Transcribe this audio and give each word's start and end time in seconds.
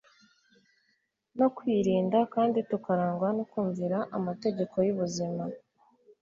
no 1.37 1.47
kwirinda 1.55 2.19
kandi 2.33 2.57
tukarangwa 2.69 3.27
no 3.37 3.43
kumvira 3.51 3.97
amategeko 4.17 4.75
yubuzima 4.87 5.43